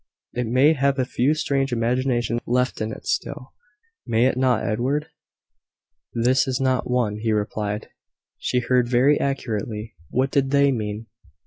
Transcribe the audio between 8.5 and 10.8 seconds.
heard very accurately." "What did they